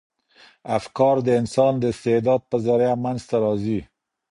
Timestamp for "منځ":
3.03-3.21